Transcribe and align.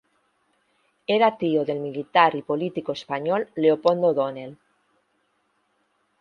Era 1.17 1.37
tío 1.37 1.63
del 1.63 1.79
militar 1.79 2.33
y 2.35 2.41
político 2.41 2.91
español 2.93 3.49
Leopoldo 3.53 4.07
O'Donnell. 4.07 4.57